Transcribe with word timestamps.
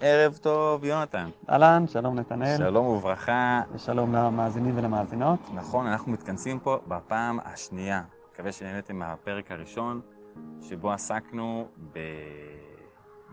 ערב 0.00 0.36
טוב, 0.42 0.84
יונתן. 0.84 1.28
אהלן, 1.50 1.84
שלום 1.88 2.18
נתנאל. 2.18 2.56
שלום 2.56 2.86
וברכה. 2.86 3.62
ושלום 3.72 4.14
למאזינים 4.14 4.78
ולמאזינות. 4.78 5.38
נכון, 5.54 5.86
אנחנו 5.86 6.12
מתכנסים 6.12 6.58
פה 6.58 6.78
בפעם 6.88 7.38
השנייה. 7.44 8.02
מקווה 8.34 8.52
שנהנתם 8.52 8.96
מהפרק 8.96 9.50
הראשון, 9.52 10.00
שבו 10.62 10.92
עסקנו 10.92 11.66
ב... 11.92 11.98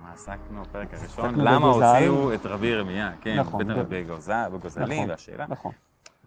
מה 0.01 0.13
עסקנו 0.13 0.61
בפרק 0.61 0.93
הראשון? 0.93 1.35
למה. 1.35 1.67
הוציאו 1.67 2.34
את 2.34 2.45
רבי 2.45 2.68
ירמיה, 2.68 3.11
כן, 3.21 3.39
נכון, 3.39 3.68
בטח 3.68 3.77
ב- 3.89 3.95
בגוזל- 3.95 4.49
בגוזלים, 4.54 4.97
נכון. 4.97 5.09
והשאלה. 5.09 5.45
נכון. 5.49 5.71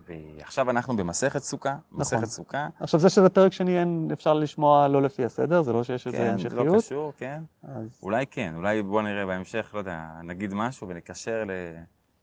ועכשיו 0.07 0.71
אנחנו 0.71 0.97
במסכת 0.97 1.43
סוכה, 1.43 1.77
מסכת 1.93 2.25
סוכה. 2.25 2.69
עכשיו 2.81 3.01
זה 3.01 3.09
שזה 3.09 3.29
פרק 3.29 3.53
שני, 3.53 3.79
אין, 3.79 4.09
אפשר 4.13 4.35
לשמוע 4.35 4.89
לא 4.89 5.03
לפי 5.03 5.25
הסדר, 5.25 5.63
זה 5.63 5.73
לא 5.73 5.85
שיש 5.85 6.07
איזה 6.07 6.19
כן, 6.19 6.25
זה 6.25 6.33
המשכיות. 6.33 6.67
לא 6.67 6.79
קשור, 6.79 7.13
כן. 7.19 7.43
אז 7.63 8.01
אולי 8.03 8.27
כן, 8.27 8.53
אולי 8.57 8.83
בוא 8.83 9.03
נראה 9.03 9.27
בהמשך, 9.27 9.71
לא 9.75 9.79
יודע, 9.79 10.11
נגיד 10.25 10.55
משהו 10.55 10.89
ונקשר 10.89 11.45
ל... 11.45 11.51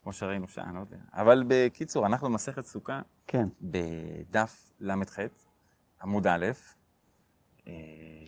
כמו 0.04 0.14
שראינו 0.14 0.48
שם, 0.48 0.76
לא 0.76 0.80
יודע. 0.80 0.98
אבל 1.14 1.44
בקיצור, 1.48 2.06
אנחנו 2.06 2.30
במסכת 2.30 2.66
סוכה, 2.66 3.02
כן, 3.28 3.48
בדף 3.62 4.72
ל"ח, 4.80 5.20
עמוד 6.04 6.28
א', 6.28 6.46
אה, 7.68 7.74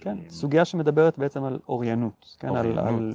כן, 0.01 0.17
סוגיה 0.29 0.65
שמדברת 0.65 1.17
בעצם 1.17 1.43
על 1.43 1.59
אוריינות, 1.69 2.35
כן, 2.39 2.47
על, 2.47 2.55
אוריינות. 2.57 2.87
על 2.87 3.13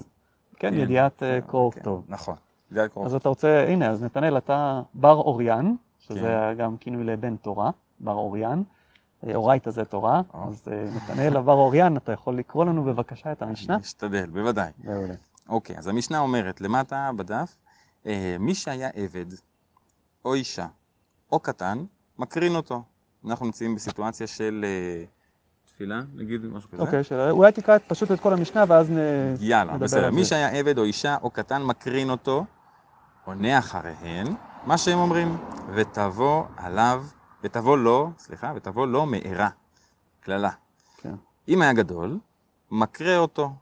כן, 0.57 0.75
ידיעת 0.75 1.23
אה, 1.23 1.41
קרוא 1.41 1.73
כן, 1.73 1.79
וכתוב. 1.79 2.05
נכון, 2.09 2.37
ידיעת 2.71 2.93
קרוא 2.93 3.07
אז 3.07 3.15
אתה 3.15 3.29
רוצה, 3.29 3.67
הנה, 3.69 3.91
אז 3.91 4.03
נתנאל, 4.03 4.39
אתה 4.39 4.83
בר 4.95 5.17
אוריין, 5.17 5.77
שזה 6.09 6.21
כן. 6.21 6.55
גם 6.59 6.77
כינוי 6.77 7.05
לבן 7.05 7.37
תורה, 7.37 7.71
בר 8.01 8.13
אוריין. 8.13 8.65
אה, 9.27 9.35
אורייתא 9.35 9.71
זה 9.71 9.85
תורה, 9.85 10.23
או. 10.35 10.49
אז 10.49 10.63
אה, 10.73 10.85
נתנאל 10.97 11.37
הבר 11.37 11.53
אוריין, 11.53 11.97
אתה 11.97 12.13
יכול 12.13 12.37
לקרוא 12.37 12.65
לנו 12.65 12.85
בבקשה 12.85 13.33
את 13.33 13.43
המשנה? 13.43 13.77
נשתדל, 13.77 14.31
בוודאי. 14.31 14.71
מעולה. 14.85 15.15
אוקיי, 15.49 15.79
אז 15.79 15.87
המשנה 15.87 16.19
אומרת, 16.19 16.61
למטה 16.61 17.11
בדף, 17.17 17.57
אה, 18.07 18.37
מי 18.41 18.55
שהיה 18.55 18.89
עבד, 18.95 19.27
או 20.25 20.35
אישה, 20.35 20.67
או 21.33 21.39
קטן, 21.39 21.85
מקרין 22.19 22.57
אותו. 22.57 22.83
אנחנו 23.29 23.47
נמצאים 23.47 23.75
בסיטואציה 23.75 24.27
של 24.27 24.65
אה, 24.65 25.05
תפילה, 25.65 26.01
נגיד 26.15 26.47
משהו 26.47 26.71
כזה. 26.71 26.83
אוקיי, 26.83 27.05
שאלה. 27.05 27.31
אולי 27.31 27.53
תקרא 27.53 27.79
פשוט 27.87 28.13
את 28.13 28.21
כל 28.21 28.33
המשנה 28.33 28.65
ואז 28.69 28.91
נ... 28.91 28.97
יאללה, 29.41 29.73
נדבר 29.73 29.85
בסדר. 29.85 30.11
מי. 30.11 30.25
שהיה 30.25 30.49
עבד 30.49 30.79
או 30.79 30.85
אישה 30.85 31.17
או 31.23 31.31
קטן 31.31 31.63
מקרין 31.63 32.11
אותו, 32.11 32.45
עונה 33.25 33.59
אחריהן, 33.59 34.27
מה 34.67 34.79
שהם 34.79 34.99
אומרים, 34.99 35.37
ותבוא 35.75 36.45
עליו, 36.57 37.05
ותבוא 37.43 37.79
לו, 37.79 38.11
סליחה, 38.19 38.53
ותבוא 38.57 38.87
לו 38.87 39.07
מארה, 39.07 39.49
קללה. 40.21 40.51
כן. 40.97 41.15
אם 41.49 41.63
היה 41.63 41.73
גדול, 41.73 42.19
מקרה 42.71 43.17
אותו, 43.19 43.53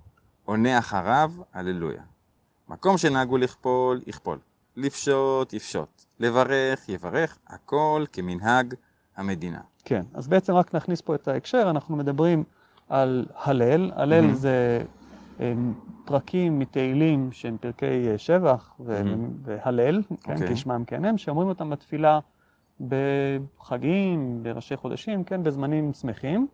עונה 0.44 0.78
אחריו, 0.78 1.32
הללויה. 1.52 2.02
מקום 2.68 2.98
שנהגו 2.98 3.38
לכפול, 3.38 4.00
יכפול. 4.06 4.38
לפשוט, 4.76 5.52
יפשוט. 5.52 6.02
לברך, 6.20 6.88
יברך, 6.88 7.38
הכל 7.48 8.04
כמנהג 8.12 8.74
המדינה. 9.16 9.60
כן, 9.84 10.02
אז 10.14 10.28
בעצם 10.28 10.54
רק 10.54 10.74
נכניס 10.74 11.00
פה 11.00 11.14
את 11.14 11.28
ההקשר, 11.28 11.70
אנחנו 11.70 11.96
מדברים 11.96 12.44
על 12.88 13.26
הלל, 13.36 13.90
הלל 13.94 14.20
מהמם. 14.20 14.34
זה 14.34 14.82
פרקים 16.04 16.58
מתהילים 16.58 17.28
שהם 17.32 17.56
פרקי 17.60 18.08
אה, 18.10 18.18
שבח. 18.18 18.74
והלל, 19.44 20.02
כן, 20.20 20.32
אוקיי. 20.32 20.54
כשמם 20.54 20.84
כן 20.86 21.04
הם, 21.04 21.18
שאומרים 21.18 21.48
אותם 21.48 21.70
בתפילה 21.70 22.18
בחגים, 22.88 24.42
בראשי 24.42 24.76
חודשים, 24.76 25.24
כן, 25.24 25.42
בזמנים 25.42 25.92
שמחים, 25.92 26.46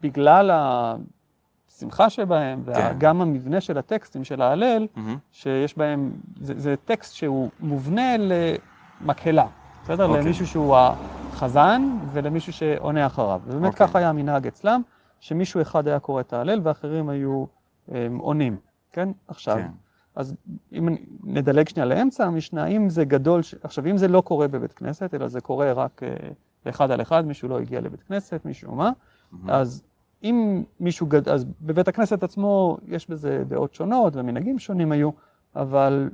ובגלל 0.00 0.50
השמחה 0.52 2.10
שבהם, 2.10 2.62
כן. 2.64 2.92
וגם 2.96 3.20
המבנה 3.20 3.60
של 3.60 3.78
הטקסטים 3.78 4.24
של 4.24 4.42
ההלל. 4.42 4.86
שיש 5.32 5.78
בהם, 5.78 6.10
זה, 6.40 6.54
זה 6.56 6.74
טקסט 6.84 7.14
שהוא 7.14 7.50
מובנה 7.60 8.16
למקהלה, 8.18 9.46
בסדר? 9.84 10.06
אוקיי. 10.06 10.22
למישהו 10.22 10.46
שהוא 10.46 10.76
החזן 10.76 11.82
ולמישהו 12.12 12.52
שעונה 12.52 13.06
אחריו. 13.06 13.40
ובאמת 13.46 13.72
אוקיי. 13.72 13.86
ככה 13.86 13.98
היה 13.98 14.08
המנהג 14.08 14.46
אצלם, 14.46 14.82
שמישהו 15.20 15.62
אחד 15.62 15.88
היה 15.88 15.98
קורא 15.98 16.20
את 16.20 16.32
ההלל 16.32 16.60
ואחרים 16.62 17.08
היו 17.08 17.44
הם, 17.88 18.18
עונים, 18.18 18.56
כן? 18.92 19.08
עכשיו, 19.28 19.56
כן. 19.56 19.68
אז 20.14 20.34
אם 20.72 20.96
נדלג 21.24 21.68
שנייה 21.68 21.86
לאמצע 21.86 22.26
המשנה, 22.26 22.66
אם 22.66 22.90
זה 22.90 23.04
גדול, 23.04 23.42
ש... 23.42 23.54
עכשיו 23.62 23.86
אם 23.86 23.96
זה 23.98 24.08
לא 24.08 24.20
קורה 24.20 24.48
בבית 24.48 24.72
כנסת, 24.72 25.14
אלא 25.14 25.28
זה 25.28 25.40
קורה 25.40 25.72
רק 25.72 26.02
אה, 26.02 26.16
באחד 26.64 26.90
על 26.90 27.02
אחד, 27.02 27.26
מישהו 27.26 27.48
לא 27.48 27.60
הגיע 27.60 27.80
לבית 27.80 28.02
כנסת, 28.02 28.40
מישהו 28.44 28.74
מה, 28.74 28.90
מהמם. 29.32 29.50
אז 29.50 29.82
אם 30.22 30.64
מישהו 30.80 31.06
גדול, 31.06 31.34
אז 31.34 31.44
בבית 31.60 31.88
הכנסת 31.88 32.22
עצמו 32.22 32.78
יש 32.86 33.10
בזה 33.10 33.42
דעות 33.48 33.74
שונות 33.74 34.16
ומנהגים 34.16 34.58
שונים 34.58 34.92
היו, 34.92 35.10
אבל 35.56 36.10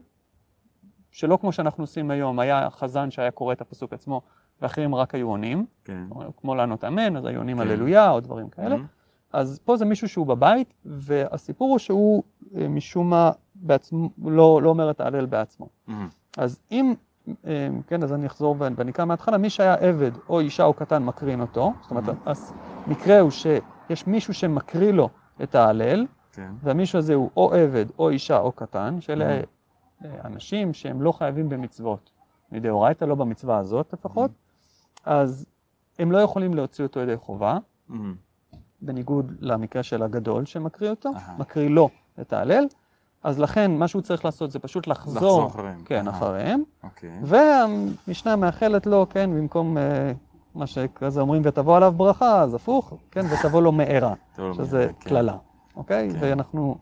שלא 1.12 1.38
כמו 1.40 1.52
שאנחנו 1.52 1.82
עושים 1.82 2.10
היום, 2.10 2.38
היה 2.38 2.70
חזן 2.70 3.10
שהיה 3.10 3.30
קורא 3.30 3.52
את 3.52 3.60
הפסוק 3.60 3.92
עצמו 3.92 4.20
ואחרים 4.62 4.94
רק 4.94 5.14
היו 5.14 5.28
עונים, 5.28 5.66
כן. 5.84 6.04
כמו 6.36 6.54
לענות 6.54 6.84
אמן, 6.84 7.16
אז 7.16 7.24
היו 7.24 7.38
עונים 7.38 7.56
כן. 7.56 7.62
הללויה 7.62 8.10
או 8.10 8.20
דברים 8.20 8.48
כאלה, 8.48 8.68
מהמם. 8.68 8.86
אז 9.32 9.60
פה 9.64 9.76
זה 9.76 9.84
מישהו 9.84 10.08
שהוא 10.08 10.26
בבית, 10.26 10.74
והסיפור 10.84 11.70
הוא 11.70 11.78
שהוא 11.78 12.22
אה, 12.56 12.68
משום 12.68 13.10
מה 13.10 13.30
בעצמו, 13.54 14.08
לא, 14.24 14.60
לא 14.62 14.68
אומר 14.70 14.90
את 14.90 15.00
ההלל 15.00 15.26
בעצמו. 15.26 15.68
מהמם. 15.86 16.08
אז 16.36 16.60
אם, 16.72 16.94
אה, 17.46 17.68
כן, 17.86 18.02
אז 18.02 18.12
אני 18.12 18.26
אחזור 18.26 18.56
ואני 18.58 18.90
אקרא 18.90 19.04
מההתחלה, 19.04 19.38
מי 19.38 19.50
שהיה 19.50 19.74
עבד 19.74 20.10
או 20.28 20.40
אישה 20.40 20.64
או 20.64 20.74
קטן 20.74 21.02
מקרין 21.02 21.40
אותו, 21.40 21.72
זאת 21.82 21.90
אומרת, 21.90 22.04
המקרה 22.86 23.20
הוא 23.20 23.30
שיש 23.30 24.06
מישהו 24.06 24.34
שמקריא 24.34 24.92
לו 24.92 25.08
את 25.42 25.54
ההלל, 25.54 26.06
כן. 26.32 26.50
והמישהו 26.62 26.98
הזה 26.98 27.14
הוא 27.14 27.30
או 27.36 27.54
עבד 27.54 27.86
או 27.98 28.10
אישה 28.10 28.38
או 28.38 28.52
קטן, 28.52 29.00
שאלה 29.00 29.40
Mhm. 29.40 29.46
אה, 30.04 30.10
אנשים 30.24 30.74
שהם 30.74 31.02
לא 31.02 31.12
חייבים 31.12 31.48
במצוות, 31.48 32.10
מדאורייתא, 32.52 33.04
לא 33.04 33.14
במצווה 33.14 33.58
הזאת 33.58 33.92
לפחות, 33.92 34.30
אז 35.04 35.46
הם 35.98 36.12
לא 36.12 36.18
יכולים 36.18 36.54
להוציא 36.54 36.84
אותו 36.84 37.00
ידי 37.00 37.16
חובה, 37.16 37.58
מהמם. 37.88 38.14
בניגוד 38.82 39.32
למקרה 39.40 39.82
של 39.82 40.02
הגדול 40.02 40.44
שמקריא 40.44 40.90
אותו. 40.90 41.10
מקריא 41.38 41.68
לו 41.68 41.88
את 42.20 42.32
ההלל, 42.32 42.64
אז 43.22 43.38
לכן 43.38 43.70
מה 43.70 43.88
שהוא 43.88 44.02
צריך 44.02 44.24
לעשות 44.24 44.50
זה 44.50 44.58
פשוט 44.58 44.86
לחזור, 44.86 45.14
לחזור 45.14 45.46
אחריהם. 45.46 45.82
כן, 45.84 46.08
אהה. 46.08 46.16
אחריהם, 46.16 46.62
אוקיי. 46.82 47.10
והמשנה 47.22 48.36
מאחלת 48.36 48.86
לו, 48.86 49.06
כן, 49.10 49.30
במקום 49.30 49.78
אה, 49.78 50.12
מה 50.54 50.66
שכזה 50.66 51.20
אומרים 51.20 51.42
ותבוא 51.44 51.76
עליו 51.76 51.92
ברכה, 51.96 52.40
אז 52.42 52.54
הפוך, 52.54 52.92
כן, 53.10 53.26
ותבוא 53.26 53.62
לו 53.62 53.72
מארה, 53.72 54.14
שזה 54.56 54.90
כן. 55.00 55.08
קללה, 55.08 55.36
אוקיי? 55.76 56.10
כן. 56.10 56.18
ואנחנו 56.20 56.76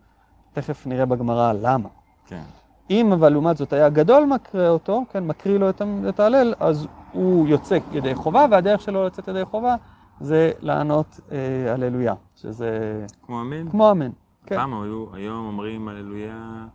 תכף 0.52 0.86
נראה 0.86 1.06
בגמרא 1.06 1.52
למה. 1.52 1.88
כן. 2.26 2.42
אם 2.90 3.12
אבל 3.12 3.28
לעומת 3.28 3.56
זאת 3.56 3.72
היה 3.72 3.88
גדול 3.88 4.24
מקריא 4.24 4.68
אותו, 4.68 5.04
כן, 5.12 5.26
מקריא 5.26 5.58
לו 5.58 5.70
את 6.08 6.20
ההלל, 6.20 6.54
אז 6.60 6.86
הוא 7.12 7.48
יוצא 7.48 7.78
ידי 7.92 8.14
חובה, 8.14 8.46
והדרך 8.50 8.80
שלו 8.80 9.06
לצאת 9.06 9.28
ידי 9.28 9.44
חובה 9.44 9.76
זה 10.20 10.52
לענות 10.60 11.20
אה, 11.32 11.72
הללויה, 11.72 12.14
שזה 12.36 13.04
כמו 13.26 13.40
אמן? 13.40 13.70
כמו 13.70 13.90
אמן. 13.90 14.10
כן. 14.46 14.56
פעם 14.56 14.82
היו, 14.82 15.06
היום 15.14 15.46
אומרים 15.46 15.88
הללויה, 15.88 16.66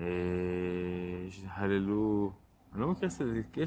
אה, 0.00 0.04
הללו, 1.54 2.30
אני 2.74 2.80
לא 2.80 2.88
מכיר 2.88 3.08
יש 3.08 3.14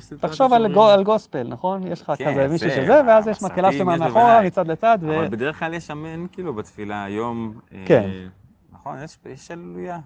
סיטואציה 0.04 0.30
תחשוב 0.30 0.54
על, 0.54 0.60
שאומרים- 0.60 0.74
גו, 0.74 0.84
על 0.84 1.04
גוספל, 1.04 1.48
נכון? 1.48 1.88
יש 1.88 2.02
לך 2.02 2.12
כן, 2.18 2.32
כזה 2.32 2.48
מישהו 2.48 2.70
זה, 2.70 2.76
שזה, 2.76 3.02
ואז 3.08 3.28
יש 3.28 3.44
מקהלה 3.44 3.72
שלמה 3.72 3.98
מאחורה. 3.98 4.42
מצד 4.42 4.68
לצד, 4.68 4.98
ו... 5.02 5.18
אבל 5.20 5.28
בדרך 5.28 5.60
כלל 5.60 5.74
יש 5.74 5.92
אמן 5.92 6.26
כאילו 6.32 6.54
בתפילה 6.54 7.04
היום. 7.04 7.54
אה, 7.74 7.84
כן. 7.86 8.10
נכון, 8.72 8.96
יש 9.26 9.52
הללויה. 9.52 10.00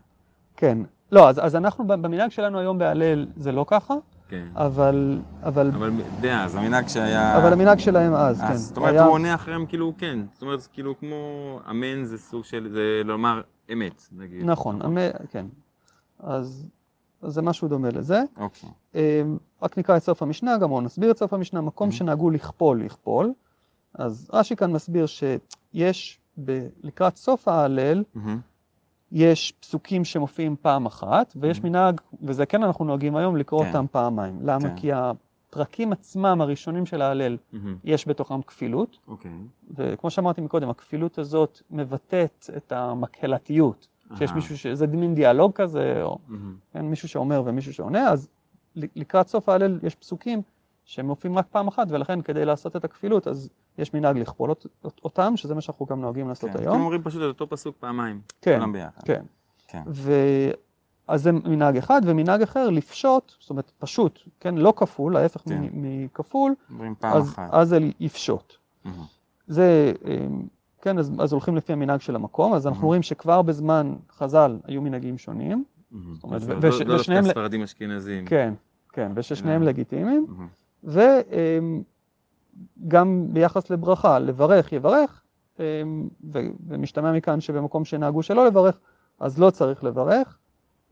כן. 0.57 0.78
לא, 1.12 1.29
אז, 1.29 1.40
אז 1.45 1.56
אנחנו 1.56 1.88
במנהג 1.88 2.29
שלנו 2.31 2.59
היום 2.59 2.78
בהלל 2.78 3.28
זה 3.35 3.51
לא 3.51 3.66
ככה, 3.68 3.94
כן. 4.29 4.47
אבל, 4.56 5.19
אבל, 5.44 5.72
אבל 5.75 5.91
דאז, 6.22 6.56
המנהג 6.56 6.88
שהיה... 6.88 7.38
אבל 7.38 7.53
המנהג 7.53 7.79
שלהם 7.79 8.13
אז, 8.13 8.41
כן. 8.41 8.45
אז 8.47 8.62
זאת 8.68 8.78
אומרת, 8.78 8.91
היה- 8.94 9.03
הוא 9.06 9.13
עונה 9.13 9.35
אחריהם 9.35 9.66
כאילו 9.66 9.94
כן. 9.97 10.19
זאת 10.34 10.41
אומרת, 10.41 10.68
כאילו 10.73 11.00
כמו 11.00 11.16
אמן 11.69 12.03
זה 12.06 12.18
סוג 12.18 12.44
של, 12.45 12.69
זה 12.72 12.81
לומר 13.06 13.42
אמת, 13.74 14.01
נגיד. 14.12 14.44
נכון, 14.45 14.81
המ- 14.81 14.98
כן. 15.31 15.45
אז, 16.19 16.65
אז 17.21 17.33
זה 17.33 17.42
משהו 17.42 17.68
דומה 17.68 17.89
לזה. 17.89 18.21
אוקיי. 18.38 18.69
אה, 18.95 19.21
רק 19.62 19.77
נקרא 19.77 19.98
את 19.98 20.03
סוף 20.03 20.21
המשנה, 20.21 20.57
גם 20.57 20.71
או 20.71 20.81
נסביר 20.81 21.12
את 21.12 21.18
סוף 21.18 21.33
המשנה, 21.33 21.62
מקום 21.62 21.89
Mhm. 21.89 21.92
שנהגו 21.92 22.30
לכפול, 22.30 22.81
לכפול. 22.83 23.33
אז 23.94 24.30
רש"י 24.33 24.56
כאן 24.56 24.71
מסביר 24.71 25.06
שיש 25.06 26.19
ב- 26.45 26.68
לקראת 26.83 27.15
סוף 27.15 27.48
ההלל, 27.48 28.03
מהמם. 28.15 28.39
יש 29.12 29.54
פסוקים 29.59 30.06
שמופיעים 30.06 30.56
פעם 30.62 30.86
אחת, 30.86 31.33
ויש 31.36 31.57
Mhm. 31.59 31.63
מנהג, 31.63 32.01
וזה 32.21 32.45
כן 32.45 32.63
אנחנו 32.63 32.86
נוהגים 32.86 33.15
היום, 33.15 33.38
לקרוא 33.38 33.62
כן. 33.63 33.68
אותם 33.68 33.86
פעמיים. 33.92 34.39
למה? 34.42 34.69
כן. 34.69 34.75
כי 34.75 34.89
הפרקים 34.94 35.92
עצמם, 35.94 36.42
הראשונים 36.42 36.86
של 36.86 37.01
ההלל, 37.01 37.38
מהמם. 37.54 37.75
יש 37.83 38.07
בתוכם 38.07 38.42
כפילות, 38.42 38.98
אוקיי. 39.07 39.31
וכמו 39.75 40.09
שאמרתי 40.09 40.42
מקודם, 40.42 40.69
הכפילות 40.69 41.18
הזאת 41.18 41.62
מבטאת 41.71 42.50
את 42.57 42.71
המקהלתיות. 42.71 43.88
שיש. 44.18 44.31
מישהו 44.31 44.57
ש... 44.57 44.68
זה 44.68 44.88
מין 44.88 45.15
דיאלוג 45.15 45.51
כזה, 45.53 46.00
או 46.03 46.18
מהמם. 46.27 46.56
כן, 46.74 46.86
מישהו 46.86 47.07
שאומר 47.10 47.42
ומישהו 47.45 47.74
שעונה, 47.74 48.10
אז 48.10 48.30
לקראת 48.75 49.27
סוף 49.27 49.50
ההלל 49.50 49.80
יש 49.83 49.95
פסוקים 49.95 50.42
שהם 50.88 51.06
מופיעים 51.07 51.38
רק 51.38 51.45
פעם 51.51 51.68
אחת, 51.68 51.88
ולכן 51.89 52.22
כדי 52.22 52.45
לעשות 52.45 52.75
את 52.75 52.86
הכפילות, 52.86 53.28
אז 53.28 53.50
יש 53.78 53.94
מנהג 53.94 54.18
לכפול 54.18 54.50
אות- 54.50 54.66
אות- 54.84 55.01
אותם, 55.04 55.34
שזה 55.38 55.56
מה 55.56 55.62
שאנחנו 55.62 55.86
גם 55.86 56.01
נוהגים 56.01 56.28
לעשות 56.30 56.50
כן. 56.50 56.57
היום. 56.60 56.69
כאילו 56.72 56.84
אומרים 56.84 57.04
פשוט 57.04 57.22
את 57.22 57.28
אותו 57.28 57.50
פסוק 57.50 57.75
פעמיים. 57.80 58.22
כן, 58.42 58.56
כולם 58.60 58.74
ביחד. 58.74 59.01
כן. 59.06 59.24
כן. 59.68 59.81
ו... 59.88 60.12
אז 61.07 61.24
זה 61.24 61.31
מנהג 61.31 61.78
אחד, 61.78 62.01
ומנהג 62.06 62.42
אחר 62.42 62.69
לפשוט, 62.69 63.31
זאת 63.39 63.50
אומרת 63.50 63.72
פשוט, 63.80 64.19
כן, 64.39 64.56
לא 64.56 64.74
כפול, 64.75 65.18
ההפך 65.18 65.42
כן. 65.50 65.62
מכפול, 65.74 66.54
אז, 67.01 67.30
אחת. 67.30 67.50
אז 67.51 67.69
זה 67.69 67.78
יפשוט. 68.00 68.54
מהמם. 68.86 69.04
זה, 69.48 69.94
אמ, 70.06 70.42
כן, 70.81 70.98
אז, 71.00 71.12
אז 71.19 71.31
הולכים 71.34 71.56
לפי 71.56 71.74
המנהג 71.74 72.01
של 72.01 72.16
המקום, 72.16 72.54
אז 72.54 72.68
אנחנו 72.68 72.81
Mhm. 72.81 72.86
רואים 72.86 73.01
שכבר 73.04 73.42
בזמן 73.42 73.95
חז"ל 74.18 74.57
היו 74.63 74.81
מנהגים 74.81 75.18
שונים, 75.18 75.63
מהמם. 75.92 76.16
אומרת, 76.24 76.42
אז 76.42 76.48
ו- 76.50 76.54
לא- 76.54 76.60
לא 76.86 76.95
ושניהם 77.00 77.24
דווקא 77.24 77.39
ל- 77.39 77.42
ספרדים 77.42 77.63
אשכנזים. 77.63 78.25
כן, 78.25 78.54
כן, 78.94 79.12
וששניהם 79.16 79.63
לגיטימיים. 79.63 80.25
וגם 80.83 81.18
ביחס 83.33 83.69
לברכה, 83.69 84.19
לברך 84.19 84.71
יברך, 84.71 85.21
אמ, 85.59 85.63
ו- 86.33 86.39
ומשתמע 86.68 87.12
מכאן 87.12 87.41
שבמקום 87.41 87.85
שנהגו 87.85 88.24
שלא 88.24 88.45
לברך, 88.45 88.79
אז 89.19 89.39
לא 89.39 89.50
צריך 89.50 89.83
לברך, 89.83 90.38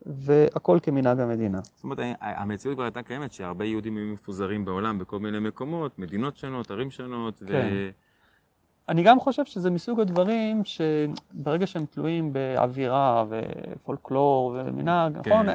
והכל 0.06 0.80
כמנהג 0.84 1.20
המדינה. 1.20 1.60
זאת 1.64 1.84
אומרת, 1.84 2.00
המציאות 2.22 2.76
כבר 2.76 2.84
הייתה 2.84 3.02
קיימת 3.04 3.34
שהרבה 3.34 3.66
יהודים 3.66 3.98
היו 3.98 4.14
מפוזרים 4.14 4.66
בעולם 4.66 5.00
בכל 5.00 5.20
מיני 5.20 5.40
מקומות, 5.40 6.00
מדינות 6.00 6.38
שונות, 6.38 6.72
ערים 6.72 6.92
שונות, 6.92 7.42
ו... 7.42 7.48
כן. 7.48 7.90
אני 8.90 9.04
גם 9.04 9.20
חושב 9.20 9.46
שזה 9.46 9.70
מסוג 9.70 10.00
הדברים 10.00 10.62
שברגע 10.64 11.68
שהם 11.68 11.86
תלויים 11.86 12.34
באווירה 12.34 13.26
ופולקלור 13.30 14.58
ומנהג, 14.66 15.14
כן. 15.14 15.20
נכון? 15.20 15.46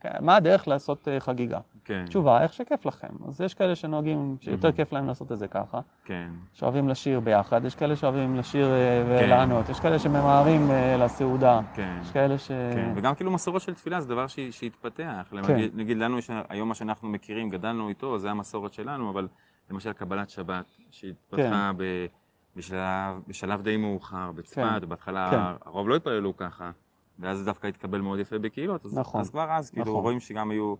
כן, 0.00 0.10
מה 0.20 0.36
הדרך 0.36 0.68
לעשות 0.68 1.08
אה, 1.08 1.20
חגיגה? 1.20 1.58
כן, 1.84 2.04
תשובה, 2.08 2.42
איך 2.42 2.52
שכיף 2.52 2.86
לכם. 2.86 3.08
אז 3.28 3.40
יש 3.40 3.54
כאלה 3.54 3.74
שנוהגים, 3.74 4.36
שיותר. 4.40 4.72
כיף 4.72 4.92
להם 4.92 5.06
לעשות 5.06 5.32
את 5.32 5.38
זה 5.38 5.48
ככה, 5.48 5.80
כן, 6.04 6.28
שאוהבים 6.52 6.88
לשיר 6.88 7.20
ביחד, 7.20 7.64
יש 7.64 7.74
כאלה 7.74 7.96
שאוהבים 7.96 8.36
לשיר 8.36 8.66
אה, 8.66 9.04
כן. 9.06 9.24
ולענות, 9.24 9.68
יש 9.68 9.80
כאלה 9.80 9.98
שממהרים 9.98 10.70
אה, 10.70 10.96
לסעודה, 10.96 11.60
כן. 11.74 11.98
יש 12.02 12.10
כאלה 12.10 12.38
ש... 12.38 12.48
כן, 12.48 12.92
וגם 12.96 13.14
כאילו 13.14 13.30
מסורות 13.30 13.62
של 13.62 13.74
תפילה 13.74 14.00
זה 14.00 14.08
דבר 14.08 14.26
שהתפתח. 14.50 15.32
כן. 15.46 15.56
נגיד, 15.74 15.96
לנו 15.96 16.18
יש 16.18 16.30
היום 16.48 16.68
מה 16.68 16.74
שאנחנו 16.74 17.08
מכירים, 17.08 17.50
גדלנו 17.50 17.88
איתו, 17.88 18.18
זה 18.18 18.30
המסורת 18.30 18.72
שלנו, 18.72 19.10
אבל 19.10 19.28
למשל 19.70 19.92
קבלת 19.92 20.30
שבת, 20.30 20.64
שהתפתחה 20.90 21.70
כן. 21.70 21.76
ב- 21.76 22.06
בשלב, 22.56 23.20
בשלב 23.26 23.62
די 23.62 23.76
מאוחר 23.76 24.32
בצפת, 24.32 24.80
כן. 24.80 24.88
בהתחלה 24.88 25.30
כן. 25.30 25.68
הרוב 25.68 25.88
לא 25.88 25.96
התפללו 25.96 26.36
ככה, 26.36 26.70
ואז 27.18 27.38
זה 27.38 27.44
דווקא 27.44 27.66
התקבל 27.66 28.00
מאוד 28.00 28.18
יפה 28.18 28.38
בקהילות, 28.38 28.84
אז, 28.84 28.98
נכון. 28.98 29.20
אז 29.20 29.30
כבר 29.30 29.50
אז 29.50 29.70
כאילו 29.70 29.84
נכון. 29.84 30.02
רואים 30.02 30.20
שגם 30.20 30.50
היו, 30.50 30.74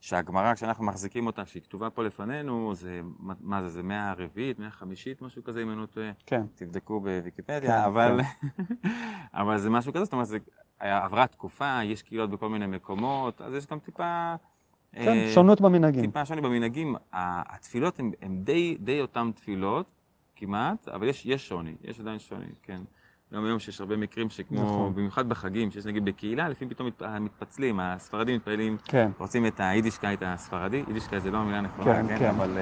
שהגמרא 0.00 0.54
כשאנחנו 0.54 0.84
מחזיקים 0.84 1.26
אותה, 1.26 1.46
שהיא 1.46 1.62
כתובה 1.62 1.90
פה 1.90 2.02
לפנינו, 2.04 2.74
זה, 2.74 3.00
מה- 3.40 3.62
זה, 3.62 3.68
זה 3.68 3.82
מאה 3.82 4.10
הרביעית, 4.10 4.58
מאה 4.58 4.68
החמישית, 4.68 5.22
משהו 5.22 5.44
כזה 5.44 5.62
אם 5.62 5.70
אני 5.70 5.78
לא 5.78 5.86
טועה. 5.86 6.10
כן, 6.26 6.42
תבדקו 6.54 7.00
בוויקיפדיה, 7.00 7.60
כן, 7.60 7.84
אבל, 7.84 8.20
אבל 9.40 9.58
זה 9.58 9.70
משהו 9.70 9.92
כזה, 9.92 10.04
זאת 10.04 10.12
אומרת, 10.12 10.26
זה 10.26 10.38
היה- 10.80 11.04
עברה 11.04 11.26
תקופה, 11.26 11.80
יש 11.84 12.02
קהילות 12.02 12.30
בכל 12.30 12.48
מיני 12.48 12.66
מקומות, 12.66 13.40
אז 13.40 13.54
יש 13.54 13.66
גם 13.66 13.78
טיפה... 13.78 14.34
כן, 14.92 15.00
אה, 15.08 15.30
שונות 15.34 15.60
במנהגים. 15.60 16.00
טיפה 16.06 16.24
שוני 16.24 16.40
במנהגים. 16.40 16.94
התפילות 17.12 17.98
הן 18.20 18.44
די, 18.44 18.76
די 18.80 19.00
אותן 19.00 19.30
תפילות, 19.34 19.86
כמעט, 20.36 20.88
אבל 20.88 21.08
יש, 21.08 21.26
יש 21.26 21.48
שוני, 21.48 21.74
יש 21.84 22.00
עדיין 22.00 22.18
שוני, 22.18 22.46
כן. 22.62 22.80
גם 23.34 23.44
היום 23.44 23.58
שיש 23.58 23.80
הרבה 23.80 23.96
מקרים 23.96 24.30
שכמו, 24.30 24.62
נכון. 24.62 24.94
במיוחד 24.94 25.28
בחגים, 25.28 25.70
שיש 25.70 25.86
נגיד 25.86 26.04
בקהילה, 26.04 26.48
לפעמים 26.48 26.74
פתאום 26.74 26.88
מת- 26.88 27.02
מתפצלים, 27.20 27.80
הספרדים 27.80 28.36
מתפללים, 28.36 28.76
כן, 28.84 29.10
רוצים 29.18 29.46
את 29.46 29.60
היידישקייט 29.60 30.22
הספרדי, 30.26 30.84
יידישקייט 30.86 31.22
זה 31.22 31.30
לא 31.30 31.38
המילה 31.38 31.58
הנכונה, 31.58 31.94
כן, 31.94 32.08
כן, 32.08 32.18
כן. 32.18 32.28
אבל... 32.28 32.58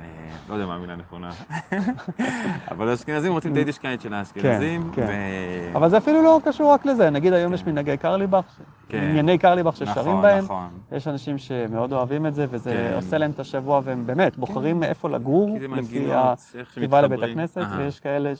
אה, 0.00 0.06
לא 0.48 0.54
יודע 0.54 0.66
מה 0.66 0.74
המילה 0.74 0.92
הנכונה. 0.92 1.30
אבל 2.70 2.88
האשכנזים 2.88 3.32
רוצים 3.32 3.52
את 3.52 3.56
היידישקייט 3.56 4.00
של 4.00 4.14
האשכנזים. 4.14 4.90
כן. 4.94 5.06
ו- 5.08 5.76
אבל 5.76 5.88
זה 5.88 5.98
אפילו 5.98 6.22
לא 6.22 6.40
קשור 6.44 6.72
רק 6.72 6.86
לזה, 6.86 7.10
נגיד 7.10 7.32
היום 7.32 7.48
כן. 7.48 7.54
יש 7.54 7.64
מנהגי 7.66 7.96
קרליבך, 7.96 8.60
כן. 8.88 8.98
ענייני 8.98 9.38
קרליבך 9.38 9.76
ששרים 9.76 9.98
נכון, 9.98 10.22
בהם, 10.22 10.44
נכון. 10.44 10.68
יש 10.92 11.08
אנשים 11.08 11.38
שמאוד 11.38 11.92
אוהבים 11.92 12.26
את 12.26 12.34
זה, 12.34 12.46
וזה 12.50 12.70
כן. 12.70 12.92
עושה 12.94 13.18
להם 13.18 13.30
את 13.30 13.40
השבוע, 13.40 13.80
והם 13.84 14.06
באמת 14.06 14.36
בוחרים 14.36 14.80
מאיפה 14.80 15.08
לגור, 15.08 15.58
לפי 15.76 16.06
הכתיבה 16.60 17.00
לבית. 17.00 17.30
הכנסת, 17.30 17.62
ויש 17.78 18.00
כאלה 18.00 18.32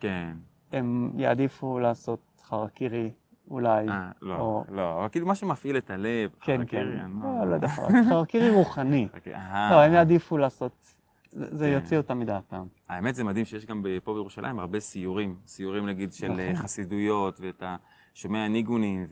כן. 0.00 0.28
שהם 0.72 1.10
יעדיפו 1.14 1.78
לעשות 1.78 2.18
חרקירי 2.48 3.10
אולי, 3.50 3.88
אה, 3.88 4.10
לא, 4.22 4.36
או- 4.36 4.64
לא, 4.68 5.00
אבל 5.00 5.08
כאילו 5.08 5.26
מה 5.26 5.34
שמפעיל 5.34 5.76
את 5.76 5.90
הלב. 5.90 6.30
כן, 6.40 6.60
כן, 6.66 6.86
לא 7.22 7.46
לא 7.50 7.54
יודע, 7.54 7.68
חרקירי 8.10 8.50
רוחני. 8.56 9.08
אה. 9.34 9.68
לא, 9.70 9.82
הם 9.82 9.92
יעדיפו 9.92 10.38
לעשות, 10.38 10.94
זה 11.32 11.66
כן. 11.66 11.72
יוציא 11.72 11.96
אותם 11.98 12.18
מדעתם. 12.18 12.64
האמת 12.88 13.14
זה 13.14 13.24
מדהים 13.24 13.44
שיש 13.44 13.66
גם 13.66 13.84
פה 14.04 14.14
בירושלים 14.14 14.58
הרבה 14.58 14.80
סיורים, 14.80 15.36
סיורים 15.46 15.86
נגיד 15.86 16.12
של 16.12 16.26
נכון. 16.28 16.40
אה, 16.40 16.56
חסידויות, 16.56 17.40
ואתה 17.40 17.76
שומע 18.14 18.48
ניגונים, 18.48 19.06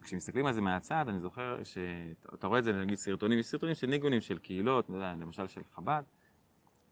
וכשמסתכלים 0.00 0.46
על 0.46 0.52
זה 0.52 0.60
מהצד, 0.60 1.04
אני 1.08 1.20
זוכר 1.20 1.58
שאתה 1.64 2.46
רואה 2.46 2.58
את 2.58 2.64
זה, 2.64 2.72
נגיד 2.72 2.98
סרטונים, 2.98 3.38
יש 3.38 3.46
סרטונים 3.46 3.74
של 3.74 3.86
ניגונים 3.86 4.20
של 4.20 4.38
קהילות, 4.38 4.90
למשל 5.20 5.46
של 5.46 5.60
חב"ד, 5.74 6.02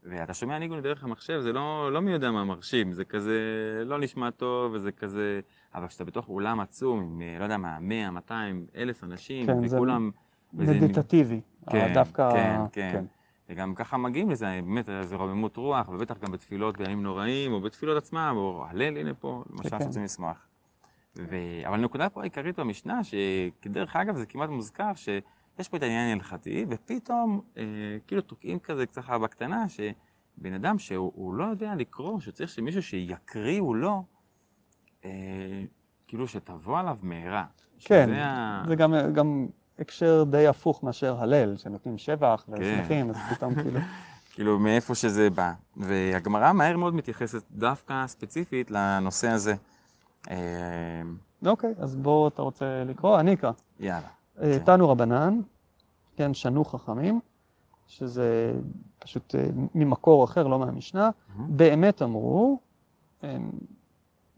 ואתה 0.03 0.33
שומע 0.33 0.59
ניגונים 0.59 0.83
דרך 0.83 1.03
המחשב, 1.03 1.39
זה 1.39 1.53
לא, 1.53 1.89
לא 1.93 2.01
מי 2.01 2.11
יודע 2.11 2.31
מה 2.31 2.43
מרשים, 2.45 2.93
זה 2.93 3.05
כזה 3.05 3.39
לא 3.85 3.99
נשמע 3.99 4.31
טוב, 4.31 4.73
וזה 4.73 4.91
כזה, 4.91 5.39
אבל 5.75 5.87
כשאתה 5.87 6.03
בתוך 6.03 6.29
אולם 6.29 6.59
עצום, 6.59 6.99
עם, 6.99 7.21
אה, 7.21 7.35
לא 7.39 7.43
יודע 7.43 7.57
מה, 7.57 7.77
100, 7.79 8.11
200, 8.11 8.65
אלף 8.75 9.03
אנשים, 9.03 9.45
כן, 9.45 9.67
זה 9.67 9.75
וכולם... 9.77 10.11
וזה- 10.53 10.73
מדיטטיבי, 10.73 11.41
כן, 11.71 11.91
דווקא, 11.93 12.31
כן, 12.33 12.59
כן. 12.71 13.05
וגם 13.49 13.75
ככה 13.75 13.97
מגיעים 13.97 14.29
לזה, 14.29 14.45
באמת, 14.45 14.85
זה 15.01 15.15
רוממות 15.15 15.57
רוח, 15.57 15.89
ובטח 15.89 16.17
גם 16.17 16.31
בתפילות 16.31 16.77
בימים 16.77 17.03
נוראים, 17.03 17.53
או 17.53 17.61
בתפילות 17.61 17.97
עצמם, 17.97 18.33
או 18.37 18.65
הלל, 18.69 18.97
הנה 18.97 19.13
פה, 19.13 19.43
למשל, 19.49 19.69
כן. 19.69 19.79
שרוצים 19.79 20.03
לשמוח. 20.03 20.47
ו... 21.17 21.35
אבל 21.67 21.73
הנקודה 21.79 22.09
פה 22.09 22.21
העיקרית 22.21 22.59
במשנה, 22.59 23.01
שכדרך 23.03 23.95
אגב 23.95 24.15
זה 24.15 24.25
כמעט 24.25 24.49
מוזכר, 24.49 24.91
שיש 24.95 25.69
פה 25.69 25.77
את 25.77 25.81
העניין 25.81 26.09
ההלכתי, 26.09 26.65
ופתאום 26.69 27.41
אה, 27.57 27.63
כאילו 28.07 28.21
תוקעים 28.21 28.59
כזה 28.59 28.85
קצת 28.85 29.01
בקטנה, 29.21 29.65
שבן 29.69 30.53
אדם 30.53 30.79
שהוא 30.79 31.11
הוא 31.15 31.33
לא 31.33 31.43
יודע 31.43 31.75
לקרוא, 31.75 32.19
שצריך 32.19 32.49
שמישהו 32.49 32.83
שיקריאו 32.83 33.73
לו, 33.73 33.89
אה, 33.89 34.01
כאילו 36.07 36.27
שתבוא 36.27 36.79
עליו 36.79 36.97
מהרה. 37.01 37.45
כן. 37.79 38.09
זה 38.67 38.75
גם, 38.75 38.93
גם 39.13 39.47
הקשר 39.79 40.23
די 40.29 40.47
הפוך 40.47 40.83
מאשר 40.83 41.21
הלל, 41.21 41.57
שנותנים 41.57 41.97
שבח 41.97 42.43
כן. 42.47 42.53
ושמחים, 42.59 43.09
אז 43.09 43.15
פתאום 43.35 43.55
כאילו, 43.55 43.79
כאילו 44.33 44.59
מאיפה 44.59 44.95
שזה 44.95 45.29
בא. 45.29 45.53
והגמרא 45.77 46.53
מהר 46.53 46.77
מאוד 46.77 46.95
מתייחסת 46.95 47.43
דווקא 47.51 48.07
ספציפית 48.07 48.71
לנושא 48.71 49.29
הזה. 49.29 49.55
אה, 50.29 50.35
אוקיי, 51.45 51.73
אז 51.77 51.95
בוא, 51.95 52.27
אתה 52.27 52.41
רוצה 52.41 52.83
לקרוא? 52.85 53.19
אני 53.19 53.33
אקרא. 53.33 53.51
יאללה. 53.79 54.07
אה, 54.41 54.59
כן. 54.59 54.65
תנו 54.65 54.89
רבנן, 54.89 55.41
כן, 56.15 56.33
שנו 56.33 56.65
חכמים, 56.65 57.19
שזה 57.87 58.53
פשוט 58.99 59.35
אה, 59.35 59.45
ממקור 59.75 60.23
אחר, 60.23 60.47
לא 60.47 60.59
מהמשנה. 60.59 61.09
באמת 61.35 62.01
אמרו, 62.01 62.59
אה, 63.23 63.37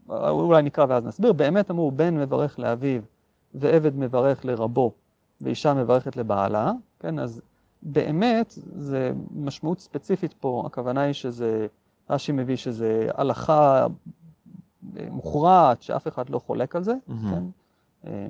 אולי 0.08 0.62
נקרא 0.62 0.86
ואז 0.88 1.04
נסביר, 1.04 1.32
באמת 1.32 1.70
אמרו 1.70 1.90
בן 1.90 2.14
מברך 2.18 2.58
לאביו 2.58 3.00
ועבד 3.54 3.96
מברך 3.96 4.44
לרבו 4.44 4.92
ואישה 5.40 5.74
מברכת 5.74 6.16
לבעלה, 6.16 6.72
כן, 7.00 7.18
אז 7.18 7.40
באמת 7.82 8.58
זה 8.76 9.12
משמעות 9.34 9.80
ספציפית 9.80 10.32
פה, 10.32 10.62
הכוונה 10.66 11.00
היא 11.00 11.12
שזה, 11.12 11.66
רש"י 12.10 12.32
מביא 12.32 12.56
שזה 12.56 13.08
הלכה 13.14 13.86
אה, 14.96 15.06
מוכרעת, 15.10 15.82
שאף 15.82 16.08
אחד 16.08 16.30
לא 16.30 16.38
חולק 16.38 16.76
על 16.76 16.82
זה, 16.82 16.94
מהמם. 17.08 17.30
כן, 17.30 17.42
אה, 18.06 18.26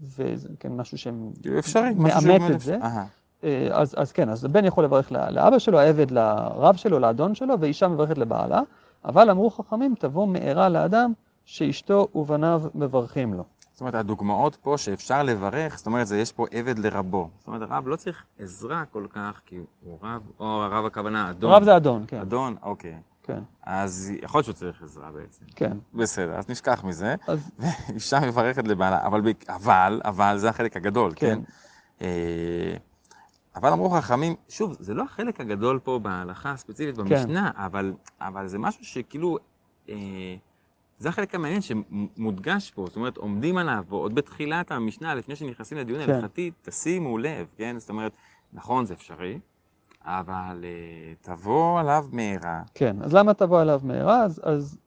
וזה 0.00 0.48
כן 0.60 0.72
משהו 0.72 0.98
כאילו 1.42 1.58
אפשרי. 1.58 1.90
משהו 1.96 2.02
מאמת 2.02 2.22
שבאמת 2.22 2.50
את 2.50 2.60
זה. 2.60 2.78
אהה. 2.82 3.06
אה, 3.44 3.68
אז, 3.72 3.94
אז 3.96 4.12
כן, 4.12 4.28
אז 4.28 4.44
הבן 4.44 4.64
יכול 4.64 4.84
לברך 4.84 5.12
לאבא 5.12 5.58
שלו, 5.58 5.78
העבד 5.78 6.10
לרב 6.10 6.76
שלו, 6.76 6.98
לאדון 6.98 7.34
שלו, 7.34 7.60
ואישה 7.60 7.88
מברכת 7.88 8.18
לבעלה, 8.18 8.62
אבל 9.04 9.30
אמרו 9.30 9.50
חכמים, 9.50 9.94
תבוא 9.98 10.28
מהרה 10.28 10.68
לאדם 10.68 11.12
שאשתו 11.44 12.08
ובניו 12.14 12.62
מברכים 12.74 13.34
לו. 13.34 13.44
זאת 13.72 13.80
אומרת, 13.80 13.94
הדוגמאות 13.94 14.56
פה 14.56 14.74
שאפשר 14.78 15.22
לברך, 15.22 15.76
זאת 15.76 15.86
אומרת, 15.86 16.06
זה 16.06 16.18
יש 16.18 16.32
פה 16.32 16.46
עבד 16.50 16.78
לרבו. 16.78 17.30
זאת 17.38 17.46
אומרת, 17.46 17.70
הרב 17.70 17.88
לא 17.88 17.96
צריך 17.96 18.24
עזרה 18.38 18.84
כל 18.84 19.06
כך, 19.10 19.40
כי 19.46 19.58
הוא 19.82 19.98
רב, 20.02 20.22
או 20.40 20.62
הרב 20.62 20.86
הכוונה, 20.86 21.30
אדון. 21.30 21.50
רב 21.52 21.62
זה 21.62 21.76
אדון, 21.76 22.04
כן, 22.06 22.20
אדון, 22.20 22.56
אוקיי. 22.62 22.98
כן, 23.22 23.40
אז 23.62 24.12
יכול 24.22 24.38
להיות 24.38 24.44
שהוא 24.44 24.54
צריך 24.54 24.82
עזרה 24.82 25.10
בעצם. 25.10 25.44
כן. 25.56 25.76
בסדר, 25.94 26.34
אז 26.34 26.48
נשכח 26.48 26.84
מזה. 26.84 27.14
אז 27.26 27.50
אישה 27.94 28.20
מברכת 28.20 28.68
לבעלה, 28.68 29.06
אבל, 29.06 29.20
אבל, 29.48 30.00
אבל 30.04 30.38
זה 30.38 30.48
החלק 30.48 30.76
הגדול, 30.76 31.12
כן? 31.16 31.40
כן, 31.98 32.06
אה, 32.06 32.76
אבל 33.56 33.72
אמרו 33.72 33.90
חכמים, 33.90 34.34
שוב, 34.48 34.76
זה 34.80 34.94
לא 34.94 35.02
החלק 35.02 35.40
הגדול 35.40 35.78
פה 35.78 35.98
בהלכה 35.98 36.50
הספציפית 36.50 36.96
במשנה, 36.96 37.50
אבל, 37.56 37.92
אבל 38.20 38.46
זה 38.46 38.58
משהו 38.58 38.84
שכאילו, 38.84 39.38
אה, 39.88 39.94
זה 40.98 41.08
החלק 41.08 41.34
המעניין 41.34 41.60
שמודגש 41.60 42.70
פה, 42.70 42.84
זאת 42.86 42.96
אומרת, 42.96 43.16
עומדים 43.16 43.56
עליו 43.56 43.84
פה, 43.88 43.96
עוד 43.96 44.14
בתחילת 44.14 44.72
המשנה, 44.72 45.14
לפני 45.14 45.36
שנכנסים 45.36 45.78
לדיון 45.78 46.06
כן. 46.06 46.12
הלכתי, 46.12 46.50
תשימו 46.62 47.18
לב, 47.18 47.46
כן? 47.56 47.78
זאת 47.78 47.90
אומרת, 47.90 48.12
נכון, 48.52 48.86
זה 48.86 48.94
אפשרי, 48.94 49.38
אבל 50.04 50.64
אה, 50.64 51.14
תבוא 51.20 51.80
עליו 51.80 52.04
מהרה. 52.12 52.62
כן, 52.74 52.96
אז 53.02 53.14
למה 53.14 53.34
תבוא 53.34 53.60
עליו 53.60 53.80
מהרה? 53.84 54.22
אז, 54.22 54.40
אז 54.44 54.78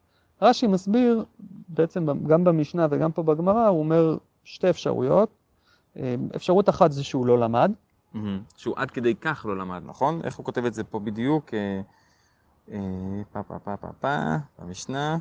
רש"י 0.42 0.68
מסביר, 0.68 1.26
בעצם 1.70 2.28
גם 2.28 2.44
במשנה 2.44 2.88
וגם 2.92 3.12
פה 3.12 3.24
בגמרא, 3.24 3.68
הוא 3.68 3.80
אומר 3.80 4.18
שתי 4.44 4.70
אפשרויות. 4.70 5.30
אה, 5.98 6.16
אפשרות 6.36 6.70
אחת 6.70 6.92
זה 6.92 7.04
שהוא 7.04 7.26
לא 7.26 7.40
למד. 7.40 7.72
שהוא 8.58 8.74
עד 8.78 8.92
כדי 8.92 9.16
כך 9.16 9.46
לא 9.50 9.58
למד, 9.58 9.82
נכון? 9.86 10.22
איך 10.24 10.36
הוא 10.36 10.46
כותב 10.46 10.66
את 10.66 10.74
זה 10.74 10.84
פה 10.84 11.00
בדיוק? 11.00 11.54
אה, 11.54 11.82
אה, 12.72 12.80
פה 13.32 13.44
פה 13.44 13.60
פה 13.60 13.78
פה 13.78 13.88
פה, 14.02 14.36
במשנה. 14.60 15.18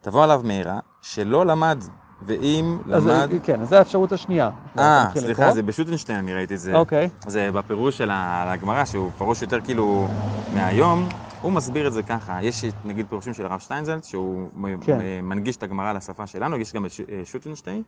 תבוא 0.00 0.24
עליו 0.24 0.40
מהרה, 0.44 0.78
שלא 1.02 1.46
למד, 1.46 1.78
ואם 2.26 2.78
למד... 2.86 3.30
כן, 3.42 3.60
אז 3.60 3.68
זו 3.68 3.76
האפשרות 3.76 4.12
השנייה. 4.12 4.50
אה, 4.78 5.04
סליחה. 5.14 5.52
זה 5.52 5.62
בשוטנשטיין, 5.62 6.18
אני 6.18 6.34
ראיתי 6.34 6.54
את 6.54 6.60
זה. 6.60 6.74
אוקיי, 6.74 7.08
זה 7.26 7.52
בפירוש 7.52 7.98
של 7.98 8.10
הגמרא, 8.12 8.84
שהוא 8.84 9.10
פירוש 9.18 9.42
יותר 9.42 9.60
כאילו 9.60 10.08
מהיום, 10.54 11.08
הוא 11.42 11.52
מסביר 11.52 11.86
את 11.86 11.92
זה 11.92 12.02
ככה. 12.02 12.42
יש 12.42 12.64
נגיד 12.84 13.06
פירושים 13.08 13.34
של 13.34 13.46
הרב 13.46 13.60
שטיינזלץ, 13.60 14.08
שהוא 14.08 14.48
כן. 14.80 14.98
מנגיש 15.22 15.56
את 15.56 15.62
הגמרא 15.62 15.92
לשפה 15.92 16.26
שלנו, 16.26 16.56
יש 16.56 16.72
גם 16.72 16.86
את 16.86 16.90
אה, 17.12 17.22
שוטנשטיין, 17.24 17.76
אה, 17.76 17.82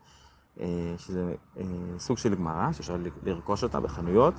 שזה 0.99 1.34
אה, 1.58 1.62
סוג 1.99 2.18
של 2.18 2.34
גמרא, 2.34 2.73
שאפשר 2.73 2.96
לרכוש 3.23 3.62
אותה 3.62 3.80
בחנויות. 3.80 4.34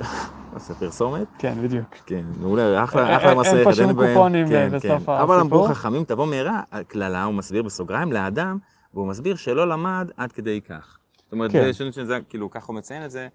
עושה 0.54 0.74
פרסומת. 0.74 1.26
כן, 1.38 1.54
בדיוק. 1.62 1.94
כן, 2.06 2.24
מעולה, 2.40 2.84
אחלה, 2.84 3.08
אין- 3.08 3.16
אחלה 3.16 3.30
אין 3.30 3.38
מסכת, 3.40 3.64
פה 3.64 3.72
שום 3.74 3.88
אין 3.88 3.96
בהם. 3.96 4.14
קופונים, 4.14 4.48
כן, 4.48 4.54
אה, 4.74 4.80
כן. 4.80 4.96
בסוף 4.96 5.08
אבל 5.08 5.34
אמרו 5.40 5.40
הסיפור. 5.40 5.68
חכמים, 5.68 6.04
תבוא 6.04 6.26
מהרה, 6.26 6.62
הקללה, 6.72 7.24
הוא 7.24 7.34
מסביר 7.34 7.62
בסוגריים, 7.62 8.12
לאדם, 8.12 8.58
והוא 8.94 9.06
מסביר 9.08 9.36
שלא 9.36 9.68
למד 9.68 10.10
עד 10.16 10.32
כדי 10.32 10.60
כך. 10.60 10.98
זאת 11.24 11.32
אומרת, 11.32 11.52
כן. 11.52 11.64
זה 11.64 11.72
שונה 11.72 11.92
שזה, 11.92 12.18
כאילו, 12.28 12.50
ככה 12.50 12.66
הוא 12.66 12.76
מציין 12.76 13.04
את 13.04 13.10
זה. 13.10 13.28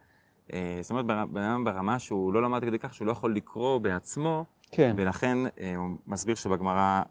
אה, 0.53 0.79
זאת 0.81 0.91
אומרת, 0.91 1.05
בן 1.05 1.41
אדם 1.41 1.63
ברמה 1.63 1.99
שהוא 1.99 2.33
לא 2.33 2.41
למד 2.41 2.61
כדי 2.61 2.79
כך, 2.79 2.93
שהוא 2.93 3.05
לא 3.07 3.11
יכול 3.11 3.35
לקרוא 3.35 3.77
בעצמו, 3.77 4.45
כן, 4.71 4.93
ולכן 4.97 5.37
אה, 5.59 5.73
הוא 5.75 5.97
מסביר 6.07 6.35
שבגמרא 6.35 7.01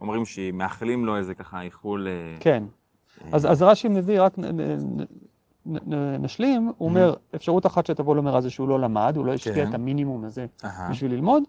אומרים 0.00 0.24
שמאחלים 0.24 1.04
לו 1.06 1.16
איזה 1.16 1.34
ככה 1.34 1.62
איחול... 1.62 2.06
אה, 2.08 2.36
כן. 2.40 2.64
אז, 3.32 3.46
אז 3.52 3.62
רש"י 3.62 3.88
מביא, 3.88 4.20
רק 4.20 4.38
נ, 4.38 4.44
נ, 4.44 4.60
נ, 5.66 5.94
נ, 5.94 6.22
נשלים, 6.22 6.72
הוא 6.78 6.88
אומר, 6.88 7.14
אפשרות 7.34 7.66
אחת 7.66 7.86
שתבוא 7.86 8.16
לו 8.16 8.22
מהרה 8.22 8.40
זה 8.40 8.50
שהוא 8.50 8.68
לא 8.68 8.80
למד, 8.80 9.16
הוא 9.16 9.26
לא 9.26 9.32
השקיע 9.32 9.64
כן. 9.64 9.68
את 9.68 9.74
המינימום 9.74 10.24
הזה 10.24 10.46
בשביל 10.90 11.12
ללמוד, 11.12 11.42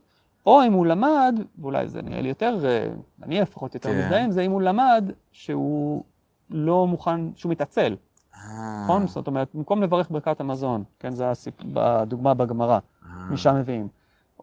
או 0.45 0.63
אם 0.63 0.73
הוא 0.73 0.85
למד, 0.85 1.39
ואולי 1.59 1.87
זה 1.87 2.01
נראה 2.01 2.21
לי 2.21 2.29
יותר, 2.29 2.57
אה, 2.65 2.87
אני 3.23 3.41
לפחות 3.41 3.75
יותר 3.75 3.89
כן. 3.89 3.99
מזדהה 3.99 4.23
עם 4.23 4.31
זה, 4.31 4.41
אם 4.41 4.51
הוא 4.51 4.61
למד 4.61 5.11
שהוא 5.31 6.03
לא 6.49 6.87
מוכן, 6.87 7.21
שהוא 7.35 7.51
מתעצל, 7.51 7.95
אה, 8.35 8.83
נכון? 8.83 9.07
זאת 9.07 9.27
אומרת, 9.27 9.47
במקום 9.53 9.83
לברך 9.83 10.11
ברכת 10.11 10.39
המזון, 10.39 10.83
כן, 10.99 11.11
זה 11.11 11.29
הסיפ... 11.29 11.53
בדוגמה 11.73 12.33
בגמרא, 12.33 12.79
אה, 13.05 13.09
משם 13.31 13.55
מביאים. 13.55 13.87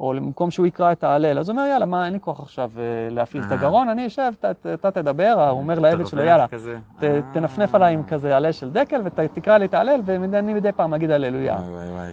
או 0.01 0.13
במקום 0.17 0.51
שהוא 0.51 0.67
יקרא 0.67 0.93
את 0.93 1.05
ההלל, 1.05 1.39
אז 1.39 1.49
הוא 1.49 1.57
אומר, 1.57 1.69
יאללה, 1.69 1.87
מה, 1.87 2.05
אין 2.05 2.13
לי 2.13 2.21
כוח 2.21 2.41
עכשיו 2.41 2.71
אה, 2.79 2.83
להפעיל 3.11 3.43
את 3.43 3.53
אה. 3.53 3.57
הגרון, 3.57 3.89
אני 3.89 4.07
אשב, 4.07 4.33
אתה 4.75 4.91
תדבר, 4.91 5.49
הוא 5.51 5.59
אומר 5.59 5.79
לעבד 5.79 6.07
שלו, 6.07 6.23
יאללה, 6.23 6.47
אה. 7.03 7.21
תנפנף 7.33 7.75
עליי 7.75 7.95
עם 7.95 8.03
כזה 8.03 8.37
הלל 8.37 8.53
של 8.53 8.71
דקל 8.71 9.01
ותקרא 9.05 9.59
לי 9.59 9.65
את 9.65 9.75
ההלל, 9.75 10.01
ואני 10.05 10.55
מדי 10.55 10.73
פעם 10.73 10.95
אגיד 10.95 11.11
הללויה. 11.11 11.59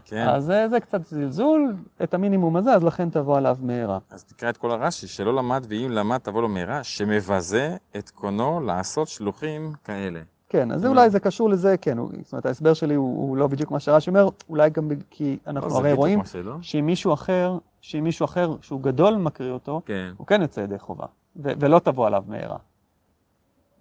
כן. 0.06 0.28
אז 0.28 0.54
זה, 0.70 0.80
קצת 0.80 1.06
זלזול, 1.06 1.76
את 2.04 2.14
המינימום 2.14 2.56
הזה, 2.56 2.74
אז 2.74 2.84
לכן 2.84 3.10
תבוא 3.10 3.38
עליו 3.38 3.58
מהרה. 3.62 3.98
אז 4.12 4.24
תקרא 4.24 4.50
את 4.50 4.58
כל 4.58 4.72
הרש"י, 4.72 5.08
שלא 5.08 5.36
למד 5.36 5.66
ואם 5.70 5.92
למד 5.92 6.18
תבוא 6.18 6.42
לו 6.42 6.50
מהרה, 6.50 6.84
שמבזה 6.84 7.76
את 7.98 8.10
קונו 8.10 8.62
לעשות 8.62 9.08
שלוחים 9.08 9.72
כאלה. 9.84 10.20
כן, 10.50 10.72
אז. 10.72 10.86
אולי 10.86 11.10
זה 11.10 11.20
קשור 11.20 11.50
לזה, 11.50 11.78
כן, 11.78 11.98
זאת 12.22 12.34
אומרת, 12.34 12.46
ההסבר 12.46 12.74
שלי 12.74 12.96
הוא, 12.96 13.38
לא 13.38 13.48
בדיוק 13.48 13.72
מה 13.72 13.80
שרש"י 13.80 14.10
אומר, 14.10 14.30
אולי 14.50 14.70
גם 14.70 14.90
כי 15.10 15.38
לא, 15.46 15.52
אנחנו 15.52 15.70
זה 15.70 15.78
הרי 15.78 15.94
רואים. 15.94 16.20
שאם 16.62 16.86
מישהו 16.86 17.14
אחר, 17.14 17.58
שאם 17.84 18.04
מישהו 18.04 18.24
אחר 18.26 18.56
שהוא 18.62 18.82
גדול 18.82 19.16
מקריא 19.16 19.52
אותו, 19.52 19.82
כן. 19.86 20.12
הוא 20.18 20.28
כן 20.28 20.42
יוצא 20.42 20.62
ידי 20.62 20.80
חובה, 20.80 21.06
ו- 21.36 21.52
ולא 21.60 21.80
תבוא 21.80 22.08
עליו 22.08 22.24
מהרה. 22.28 22.58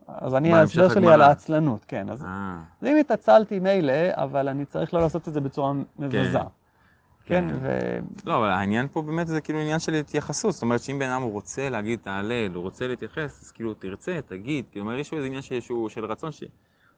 אז 0.08 0.34
אני, 0.34 0.52
ההסבר 0.52 0.88
שלי. 0.88 1.12
על 1.12 1.22
העצלנות, 1.22 1.84
כן, 1.88 2.08
אז 2.10 2.24
אה, 2.24 2.56
אז 2.80 2.88
אם 2.88 2.96
התעצלתי 3.00 3.58
מילא, 3.60 3.92
אבל 4.12 4.48
אני 4.48 4.64
צריך 4.64 4.94
לא 4.94 5.00
לעשות 5.00 5.28
את 5.28 5.32
זה 5.32 5.40
בצורה 5.40 5.72
מבזה. 5.98 6.38
כן, 6.38 7.48
כן. 7.48 7.56
ו... 7.62 7.98
לא, 8.24 8.38
אבל 8.38 8.48
העניין 8.50 8.88
פה 8.92 9.02
באמת 9.02 9.26
זה 9.26 9.40
כאילו 9.40 9.58
עניין 9.58 9.78
של 9.78 9.94
התייחסות. 9.94 10.52
זאת 10.54 10.62
אומרת 10.62 10.80
שאם 10.80 10.98
בן 10.98 11.10
אדם 11.10 11.22
הוא 11.22 11.32
רוצה 11.32 11.68
להגיד 11.68 11.98
את 12.02 12.06
ההלל, 12.06 12.54
הוא 12.54 12.62
רוצה 12.62 12.86
להתייחס, 12.88 13.42
אז 13.42 13.52
כאילו 13.52 13.74
תרצה, 13.74 14.18
תגיד. 14.26 14.64
כאילו, 14.70 14.84
אומר, 14.86 14.98
יש 14.98 15.10
פה 15.10 15.16
איזה 15.16 15.26
עניין 15.26 15.42
ש- 15.42 15.52
שהוא 15.52 15.88
של 15.88 16.04
רצון 16.04 16.32
שהוא 16.32 16.50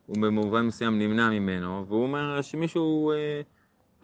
במובן 0.09 0.67
מסוים 0.67 0.99
נמנע 0.99 1.31
ממנו, 1.31 1.85
והוא 1.89 2.03
אומר 2.03 2.43
שמישהו 2.43 3.13
אה, 3.13 3.41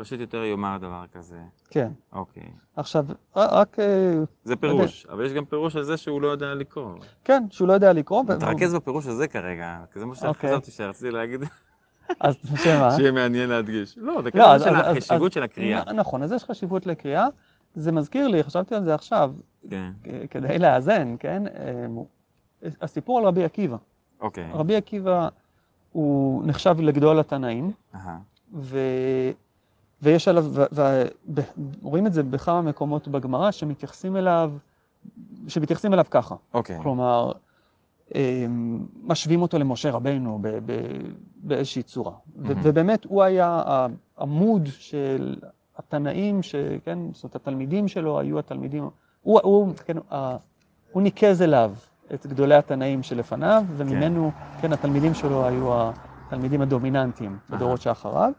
פשוט 0.00 0.20
יותר 0.20 0.44
יאמר 0.44 0.78
דבר 0.80 1.04
כזה. 1.12 1.38
כן. 1.70 1.88
אוקיי. 2.12 2.50
עכשיו, 2.76 3.04
רק, 3.36 3.78
אה, 3.78 4.12
זה 4.44 4.56
פירוש, 4.56 5.06
אבל 5.06 5.26
יש 5.26 5.32
גם 5.32 5.44
פירוש 5.44 5.76
על 5.76 5.84
זה 5.84 5.96
שהוא 5.96 6.22
לא 6.22 6.28
יודע 6.28 6.54
לקרוא. 6.54 6.94
כן, 7.24 7.42
שהוא 7.50 7.68
לא 7.68 7.72
יודע 7.72 7.92
לקרוא. 7.92 8.24
תרכז 8.40 8.74
בפירוש 8.74 9.06
הזה 9.06 9.28
כרגע, 9.28 9.78
כי 9.92 9.98
זה 9.98 10.06
מה 10.06 10.12
אוקיי. 10.24 10.50
שחשבתי 10.50 10.70
שרציתי 10.70 11.10
להגיד, 11.10 11.40
אז 12.20 12.36
שמה? 12.56 12.90
שיהיה 12.96 13.12
מעניין 13.12 13.48
להדגיש. 13.48 13.98
לא, 13.98 14.22
זה 14.22 14.30
לא, 14.34 14.54
אז- 14.54 14.62
של 14.62 14.74
החשיבות 14.74 15.32
של 15.32 15.42
הקריאה. 15.42 15.92
נכון, 15.92 16.22
אז 16.22 16.32
יש 16.32 16.44
חשיבות 16.44 16.86
לקריאה. 16.86 17.26
זה 17.74 17.92
מזכיר 17.92 18.28
לי, 18.28 18.42
חשבתי 18.44 18.74
על 18.74 18.84
זה 18.84 18.94
עכשיו, 18.94 19.32
כן, 19.70 19.92
כדי 20.30 20.58
לאזן, 20.58 21.16
כן? 21.18 21.42
אה, 21.46 21.86
הסיפור 22.80 23.18
על 23.18 23.24
רבי 23.24 23.44
עקיבא. 23.44 23.76
אוקיי. 24.20 24.50
רבי 24.52 24.76
עקיבא 24.76 25.28
הוא 25.92 26.42
נחשב 26.46 26.80
לגדול 26.80 27.18
התנאים. 27.20 27.72
ויש 30.02 30.28
עליו, 30.28 30.44
ורואים 31.82 32.06
את 32.06 32.12
זה 32.12 32.22
בכמה 32.22 32.62
מקומות 32.62 33.08
בגמרא 33.08 33.50
שמתייחסים 33.50 34.16
אליו, 34.16 34.52
שמתייחסים 35.48 35.94
אליו 35.94 36.04
ככה. 36.10 36.34
אוקיי. 36.54 36.78
כלומר, 36.82 37.32
אמ, 38.14 38.86
משווים 39.02 39.42
אותו 39.42 39.58
למשה 39.58 39.90
רבנו 39.90 40.42
באיזושהי 41.36 41.82
צורה. 41.82 42.12
מהמם. 42.36 42.60
ובאמת 42.62 43.04
הוא 43.04 43.22
היה 43.22 43.62
העמוד 44.16 44.68
של 44.78 45.36
התנאים, 45.78 46.42
שכן, 46.42 46.98
זאת 47.12 47.24
אומרת, 47.24 47.36
התלמידים 47.36 47.88
שלו 47.88 48.18
היו 48.18 48.38
התלמידים, 48.38 48.88
הוא, 49.22 49.40
הוא, 49.42 49.74
כן, 49.84 49.96
הוא 50.92 51.02
ניקז 51.02 51.42
אליו 51.42 51.72
את 52.14 52.26
גדולי 52.26 52.54
התנאים 52.54 53.02
שלפניו, 53.02 53.64
וממנו, 53.76 54.30
כן, 54.58 54.72
התלמידים 54.72 55.14
שלו 55.14 55.46
היו 55.46 55.90
התלמידים 56.26 56.60
הדומיננטיים 56.60 57.38
בדורות 57.50 57.80
שאחריו. 57.80 58.32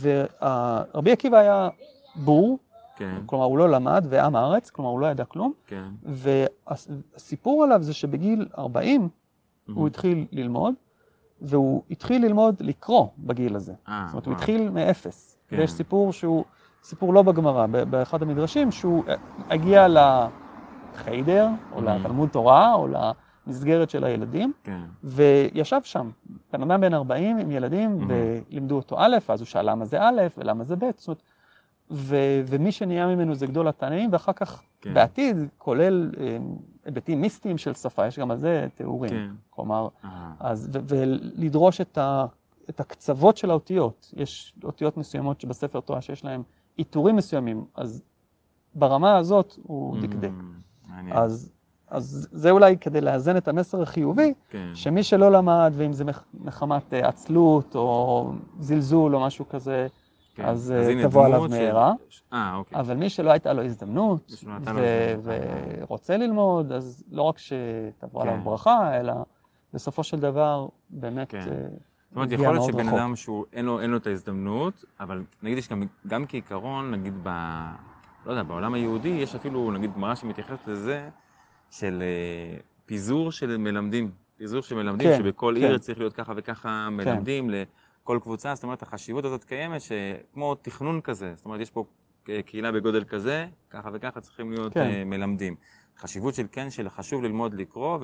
ורבי 0.00 1.12
עקיבא 1.12 1.36
היה 1.36 1.68
בור, 2.16 2.58
כן, 2.96 3.16
כלומר 3.26 3.44
הוא 3.44 3.58
לא 3.58 3.68
למד, 3.70 4.06
ועם 4.08 4.36
הארץ, 4.36 4.70
כלומר 4.70 4.90
הוא 4.90 5.00
לא 5.00 5.06
ידע 5.06 5.24
כלום, 5.24 5.52
כן. 5.66 5.84
והסיפור 6.02 7.64
עליו 7.64 7.82
זה 7.82 7.94
שבגיל 7.94 8.48
40 8.58 9.08
הוא 9.74 9.86
התחיל 9.86 10.26
ללמוד, 10.32 10.74
והוא 11.40 11.82
התחיל 11.90 12.24
ללמוד 12.26 12.54
לקרוא 12.60 13.06
בגיל 13.18 13.56
הזה. 13.56 13.72
אה, 13.88 14.02
זאת 14.06 14.12
אומרת, 14.12 14.26
הוא 14.26 14.32
וואו. 14.32 14.38
התחיל 14.42 14.70
מאפס. 14.70 15.38
כן. 15.48 15.56
ויש 15.58 15.70
סיפור 15.72 16.12
שהוא, 16.12 16.44
סיפור 16.82 17.14
לא 17.14 17.22
בגמרא, 17.22 17.66
באחד 17.66 18.22
המדרשים, 18.22 18.72
שהוא 18.72 19.04
הגיע 19.50 19.86
לחיידר, 20.94 21.48
או 21.72 21.78
Mhm. 21.78 21.82
לתלמוד 21.82 22.28
תורה, 22.28 22.74
או 22.74 22.88
למסגרת 23.48 23.90
של 23.90 24.04
הילדים, 24.04 24.52
כן, 24.64 24.80
וישב 25.04 25.80
שם, 25.84 26.10
בן 26.52 26.62
אדם 26.70 26.80
בן 26.80 26.94
40 26.94 27.38
עם 27.38 27.50
ילדים, 27.50 28.00
Mhm. 28.00 28.04
ולימדו 28.50 28.76
אותו 28.76 28.96
א', 28.98 29.16
אז 29.28 29.40
הוא 29.40 29.46
שאל 29.46 29.70
למה 29.70 29.84
זה 29.84 30.02
א' 30.02 30.22
ולמה 30.38 30.64
זה 30.64 30.76
ב', 30.76 30.84
זאת 30.96 31.06
אומרת, 31.08 31.22
ו- 31.90 32.16
ומי 32.46 32.72
שנהיה 32.72 33.06
ממנו 33.06 33.34
זה 33.34 33.46
גדול 33.46 33.68
התנאים, 33.68 34.08
ואחר 34.12 34.32
כך 34.32 34.62
כן. 34.80 34.94
בעתיד, 34.94 35.36
כולל 35.58 36.10
אה, 36.20 36.36
היבטים 36.84 37.20
מיסטיים 37.20 37.58
של 37.58 37.74
שפה, 37.74 38.06
יש 38.06 38.18
גם 38.18 38.30
על 38.30 38.36
זה 38.38 38.66
תיאורים. 38.74 39.10
כן. 39.10 39.30
כלומר, 39.50 39.88
אה, 40.04 40.30
אז, 40.40 40.70
ו- 40.72 40.78
ולדרוש 40.88 41.80
את, 41.80 41.98
ה, 41.98 42.26
את 42.70 42.80
הקצוות 42.80 43.36
של 43.36 43.50
האותיות. 43.50 44.12
יש 44.16 44.54
אותיות 44.64 44.96
מסוימות 44.96 45.40
שבספר 45.40 45.80
תורה 45.80 46.00
שיש 46.02 46.24
להן 46.24 46.42
עיטורים 46.76 47.16
מסוימים, 47.16 47.64
אז 47.74 48.02
ברמה 48.74 49.16
הזאת 49.16 49.54
הוא 49.62 49.98
דקדק. 50.02 50.30
Mm, 50.30 50.90
מעניין. 50.90 51.16
אז, 51.16 51.52
אז 51.90 52.28
זה 52.32 52.50
אולי 52.50 52.76
כדי 52.78 53.00
לאזן 53.00 53.36
את 53.36 53.48
המסר 53.48 53.82
החיובי, 53.82 54.34
כן. 54.50 54.70
שמי 54.74 55.02
שלא 55.02 55.32
למד, 55.32 55.72
ואם 55.76 55.92
זה 55.92 56.04
מח- 56.04 56.24
מחמת 56.34 56.94
אה, 56.94 57.08
עצלות 57.08 57.76
או 57.76 58.30
זלזול 58.60 59.14
או 59.16 59.20
משהו 59.20 59.48
כזה, 59.48 59.86
כן. 60.34 60.44
אז, 60.44 60.72
אה, 60.76 60.90
הנה 60.90 61.02
תבוא 61.02 61.26
עליו 61.26 61.42
של- 61.44 61.48
מהרה. 61.50 61.92
אה, 62.32 62.54
אוקיי. 62.56 62.80
אבל 62.80 62.96
מי 62.96 63.08
שלא 63.10 63.30
הייתה 63.30 63.52
לו 63.52 63.62
הזדמנות, 63.62 64.32
ו- 64.44 64.50
הזדמנות. 64.56 64.82
ורוצה 65.82 66.16
ללמוד, 66.16 66.72
אז 66.72 67.04
לא 67.10 67.22
רק 67.22 67.36
שתבוא 67.38 68.22
עליו 68.22 68.34
כן. 68.34 68.44
ברכה, 68.44 69.00
אלא 69.00 69.12
בסופו 69.74 70.02
של 70.04 70.20
דבר, 70.20 70.66
באמת, 70.90 71.30
כן. 71.30 71.38
אה, 71.38 71.44
זאת 71.44 72.16
אומרת, 72.16 72.32
יכול 72.32 72.46
להיות 72.52 72.64
שבן. 72.64 72.88
אדם 72.88 73.16
שהוא, 73.16 73.44
אין 73.52 73.64
לו, 73.64 73.80
אין 73.80 73.90
לו 73.90 73.96
את 73.96 74.06
ההזדמנות, 74.06 74.84
אבל 75.00 75.22
נגיד 75.42 75.58
יש 75.58 75.68
גם, 75.68 75.82
גם 76.06 76.24
כעיקרון, 76.28 76.90
נגיד 76.90 77.14
ב... 77.22 77.28
לא 78.26 78.30
יודע, 78.30 78.42
בעולם 78.42 78.74
היהודי 78.74 79.08
יש 79.08 79.34
אפילו, 79.34 79.70
נגיד, 79.72 79.94
גמרא 79.94 80.14
שמתייחסת 80.14 80.66
לזה, 80.68 81.08
של 81.70 82.02
אה, 82.02 82.58
פיזור 82.86 83.32
של 83.32 83.56
מלמדים. 83.56 84.10
פיזור 84.36 84.62
של 84.62 84.74
מלמדים, 84.74 85.08
כן, 85.08 85.18
שבכל 85.18 85.54
כן. 85.58 85.64
עיר 85.64 85.78
צריך 85.78 85.98
להיות 85.98 86.12
ככה 86.12 86.32
וככה 86.36 86.88
מלמדים 86.90 87.50
לכל 87.50 88.18
קבוצה, 88.22 88.54
זאת 88.54 88.64
אומרת, 88.64 88.82
החשיבות 88.82 89.24
הזאת 89.24 89.44
קיימת, 89.44 89.80
שכמו 89.80 90.54
תכנון 90.54 91.00
כזה, 91.00 91.32
זאת 91.36 91.44
אומרת, 91.44 91.60
יש 91.60 91.70
פה 91.70 91.84
אה, 92.28 92.42
קהילה 92.42 92.72
בגודל 92.72 93.04
כזה, 93.04 93.46
ככה 93.70 93.90
וככה 93.92 94.20
צריכים 94.20 94.52
להיות 94.52 94.74
כן. 94.74 94.80
אה, 94.80 95.04
מלמדים. 95.04 95.56
חשיבות 95.98 96.34
של 96.34 96.46
כן, 96.52 96.70
של 96.70 96.88
חשוב 96.88 97.22
ללמוד 97.22 97.54
לקרוא, 97.54 97.98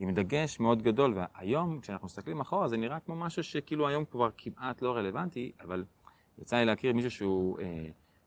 ועם 0.00 0.14
דגש 0.14 0.60
מאוד 0.60 0.82
גדול. 0.82 1.14
והיום, 1.16 1.80
כשאנחנו 1.80 2.06
מסתכלים 2.06 2.40
אחורה, 2.40 2.68
זה 2.68 2.76
נראה 2.76 3.00
כמו 3.00 3.16
משהו 3.16 3.42
שכאילו 3.42 3.88
היום 3.88 4.04
כבר 4.04 4.28
כמעט 4.36 4.82
לא 4.82 4.96
רלוונטי, 4.96 5.52
אבל 5.60 5.84
יצא 6.38 6.56
לי 6.56 6.64
להכיר 6.64 6.92
מישהו 6.92 7.10
שהוא 7.10 7.58
אה, 7.60 7.86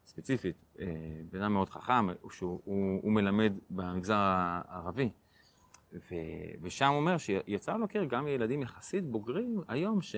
ספציפית, 0.10 0.56
אה, 0.80 0.86
בן 1.32 1.42
אדם 1.42 1.54
מאוד 1.54 1.70
חכם, 1.70 2.08
שהוא 2.32 2.62
הוא, 2.64 3.00
הוא 3.04 3.12
מלמד 3.12 3.54
במגזר 3.70 4.16
הערבי. 4.18 5.10
ו, 5.94 6.16
ושם 6.62 6.88
הוא 6.88 6.98
אומר 6.98 7.18
שיצא 7.18 7.74
לו 7.74 7.80
להכיר 7.80 8.04
גם 8.04 8.28
ילדים 8.28 8.62
יחסית 8.62 9.06
בוגרים 9.06 9.62
היום, 9.68 10.02
ש, 10.02 10.16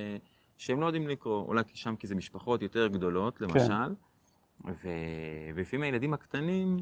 שהם 0.58 0.82
לא 0.82 0.86
יודעים 0.86 1.08
לקרוא, 1.08 1.48
אולי 1.48 1.64
שם 1.74 1.96
כי 1.96 2.08
זה 2.08 2.16
משפחות 2.16 2.62
יותר 2.62 2.88
גדולות, 2.88 3.42
למשל, 3.42 3.96
כן. 4.66 4.72
ולפעמים 4.84 5.84
הילדים 5.84 6.14
הקטנים, 6.14 6.78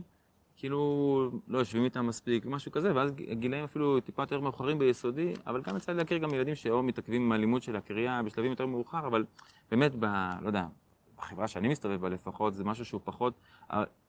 כאילו 0.55 1.31
לא 1.47 1.59
יושבים 1.59 1.83
איתם 1.83 2.07
מספיק, 2.07 2.45
משהו 2.45 2.71
כזה, 2.71 2.95
ואז 2.95 3.11
גילאים 3.15 3.63
אפילו 3.63 3.99
טיפה 3.99 4.21
יותר 4.21 4.39
מאוחרים 4.39 4.79
ביסודי, 4.79 5.33
אבל 5.47 5.61
גם 5.61 5.77
יצא 5.77 5.91
לי 5.91 5.97
להכיר 5.97 6.17
גם 6.17 6.33
ילדים 6.33 6.55
שאו 6.55 6.83
מתעכבים 6.83 7.21
עם 7.21 7.31
הלימוד 7.31 7.61
של 7.61 7.75
הקריאה 7.75 8.23
בשלבים 8.23 8.51
יותר 8.51 8.65
מאוחר, 8.65 9.07
אבל 9.07 9.25
באמת, 9.71 9.91
ב, 9.99 10.05
לא 10.41 10.47
יודע, 10.47 10.65
בחברה 11.19 11.47
שאני 11.47 11.67
מסתובב 11.67 12.01
בה 12.01 12.09
לפחות, 12.09 12.53
זה 12.53 12.63
משהו 12.63 12.85
שהוא 12.85 13.01
פחות, 13.03 13.33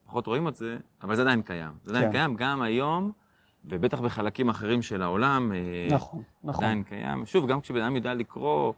פחות 0.07 0.27
רואים 0.27 0.49
את 0.49 0.57
זה, 0.57 0.77
אבל 1.03 1.17
זה 1.17 1.23
עדיין 1.23 1.43
קיים. 1.43 1.73
זה 1.85 1.91
עדיין 1.91 2.07
כן. 2.07 2.13
קיים 2.13 2.37
גם 2.37 2.63
היום, 2.63 3.13
ובטח 3.65 4.01
בחלקים 4.01 4.49
אחרים 4.49 4.83
של 4.83 5.03
העולם. 5.03 5.53
אה, 5.53 5.89
נכון, 5.91 6.23
נכון. 6.45 6.65
עדיין 6.65 6.83
קיים. 6.83 7.27
שוב, 7.27 7.47
גם 7.47 7.61
כשבן 7.61 7.83
אדם 7.83 7.97
יודע 7.97 8.15
לקרוא, 8.15 8.73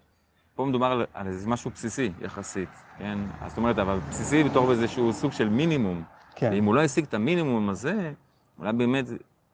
פה 0.55 0.65
מדובר 0.65 0.87
על, 0.87 1.07
על 1.15 1.27
איזה 1.27 1.49
משהו 1.49 1.71
בסיסי 1.71 2.13
יחסית, 2.21 2.69
כן? 2.99 3.19
זאת 3.49 3.59
אומרת, 3.59 3.79
אבל 3.79 3.99
בסיסי 3.99 4.45
בתור 4.45 4.71
איזשהו 4.71 5.13
סוג 5.13 5.33
של 5.33 5.49
מינימום. 5.49 6.03
כן. 6.35 6.51
ואם 6.53 6.65
הוא 6.65 6.75
לא 6.75 6.81
השיג 6.81 7.05
את 7.05 7.15
המינימום 7.15 7.69
הזה, 7.69 8.13
אולי 8.59 8.73
באמת, 8.73 9.05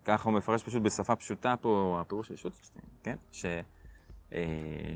ככה 0.04 0.28
הוא 0.28 0.38
מפרש 0.38 0.62
פשוט 0.62 0.82
בשפה 0.82 1.16
פשוטה 1.16 1.54
פה, 1.60 1.98
הפירוש 2.00 2.28
של 2.28 2.36
שוטשטיין, 2.36 2.84
כן? 3.02 3.16
ש, 3.32 3.46
אה, 4.32 4.40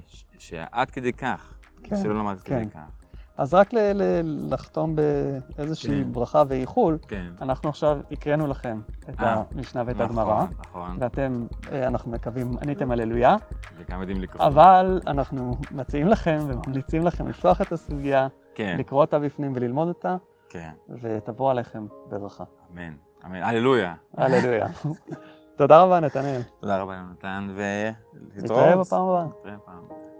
ש, 0.06 0.24
שעד 0.38 0.90
כדי 0.90 1.12
כך, 1.12 1.54
כן, 1.82 1.96
שלא 2.02 2.18
למד 2.18 2.40
כן. 2.40 2.60
כדי 2.60 2.70
כך. 2.70 3.01
אז 3.36 3.54
רק 3.54 3.70
לחתום 4.24 4.96
באיזושהי 4.96 6.04
כן. 6.04 6.12
ברכה 6.12 6.42
ואיחול, 6.48 6.98
כן. 7.08 7.26
אנחנו 7.42 7.68
עכשיו 7.68 7.98
הקראנו 8.10 8.46
לכם 8.46 8.80
את 9.08 9.20
아, 9.20 9.22
אה, 9.22 9.42
המשנה 9.54 9.82
ואת 9.86 9.96
נכון, 9.96 10.06
הגמרא, 10.06 10.44
נכון. 10.60 10.96
ואתם, 11.00 11.46
אה, 11.72 11.86
אנחנו 11.86 12.10
מקווים, 12.10 12.56
עניתם 12.62 12.90
הללויה. 12.90 13.36
וגם 13.78 14.00
יודעים 14.00 14.20
לקרוא. 14.20 14.46
אבל 14.46 15.00
אנחנו 15.06 15.56
מציעים 15.70 16.08
לכם 16.08 16.38
וממליצים 16.46 17.06
לכם 17.06 17.28
לפתוח 17.28 17.60
את 17.60 17.72
הסוגיה, 17.72 18.28
כן. 18.54 18.76
לקרוא 18.78 19.00
אותה 19.00 19.18
בפנים 19.18 19.52
וללמוד 19.54 19.88
אותה, 19.88 20.16
כן. 20.48 20.70
ותבוא 21.02 21.50
עליכם 21.50 21.86
ברכה. 22.08 22.44
אמן, 22.72 22.92
אמן, 23.26 23.42
הללויה. 23.42 23.94
הללויה. 24.16 24.66
תודה 25.56 25.82
רבה, 25.82 26.00
נתנאל. 26.00 26.40
תודה 26.60 26.78
רבה, 26.82 26.94
יונתן, 26.94 27.48
ולהתראות. 27.54 28.50
נתראה 28.60 28.76
בפעם 28.76 29.02
הבאה. 29.02 29.24
נתראה 29.24 29.56
בפעם 29.56 29.78
הבאה. 29.84 30.11